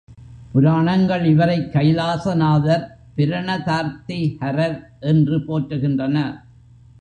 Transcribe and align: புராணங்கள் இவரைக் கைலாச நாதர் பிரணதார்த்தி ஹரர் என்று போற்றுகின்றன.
புராணங்கள் 0.51 1.23
இவரைக் 1.23 1.71
கைலாச 1.71 2.35
நாதர் 2.35 2.97
பிரணதார்த்தி 3.17 4.37
ஹரர் 4.39 4.83
என்று 4.99 5.39
போற்றுகின்றன. 5.39 6.41